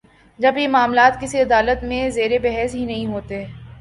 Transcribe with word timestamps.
جب 0.39 0.57
یہ 0.57 0.67
معاملات 0.67 1.19
کسی 1.21 1.41
عدالت 1.41 1.83
میں 1.83 2.09
زیر 2.09 2.37
بحث 2.43 2.75
ہی 2.75 2.85
نہیں 2.85 3.19
تھے۔ 3.27 3.45